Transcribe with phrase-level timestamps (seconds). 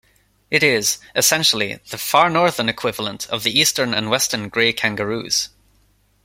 [0.49, 5.49] It is, essentially, the far-northern equivalent of the eastern and western grey kangaroos.